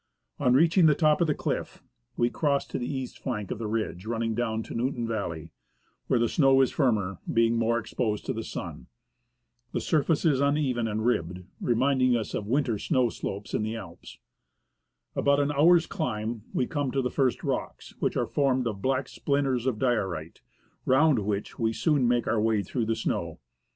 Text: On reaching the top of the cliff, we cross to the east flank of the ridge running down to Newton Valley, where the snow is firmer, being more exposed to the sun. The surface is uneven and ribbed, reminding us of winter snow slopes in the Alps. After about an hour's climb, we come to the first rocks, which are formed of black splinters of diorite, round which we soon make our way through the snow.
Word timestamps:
On 0.39 0.55
reaching 0.55 0.87
the 0.87 0.95
top 0.95 1.21
of 1.21 1.27
the 1.27 1.35
cliff, 1.35 1.83
we 2.17 2.31
cross 2.31 2.65
to 2.65 2.79
the 2.79 2.91
east 2.91 3.19
flank 3.19 3.51
of 3.51 3.59
the 3.59 3.67
ridge 3.67 4.07
running 4.07 4.33
down 4.33 4.63
to 4.63 4.73
Newton 4.73 5.07
Valley, 5.07 5.51
where 6.07 6.17
the 6.19 6.27
snow 6.27 6.61
is 6.61 6.71
firmer, 6.71 7.19
being 7.31 7.55
more 7.55 7.77
exposed 7.77 8.25
to 8.25 8.33
the 8.33 8.43
sun. 8.43 8.87
The 9.73 9.79
surface 9.79 10.25
is 10.25 10.39
uneven 10.41 10.87
and 10.87 11.05
ribbed, 11.05 11.43
reminding 11.59 12.15
us 12.15 12.33
of 12.33 12.47
winter 12.47 12.79
snow 12.79 13.09
slopes 13.09 13.53
in 13.53 13.61
the 13.61 13.75
Alps. 13.75 14.17
After 15.11 15.19
about 15.19 15.39
an 15.39 15.51
hour's 15.51 15.85
climb, 15.85 16.45
we 16.51 16.65
come 16.65 16.89
to 16.93 17.03
the 17.03 17.11
first 17.11 17.43
rocks, 17.43 17.93
which 17.99 18.17
are 18.17 18.25
formed 18.25 18.65
of 18.65 18.81
black 18.81 19.07
splinters 19.07 19.67
of 19.67 19.77
diorite, 19.77 20.41
round 20.83 21.19
which 21.19 21.59
we 21.59 21.73
soon 21.73 22.07
make 22.07 22.25
our 22.25 22.41
way 22.41 22.63
through 22.63 22.87
the 22.87 22.95
snow. 22.95 23.37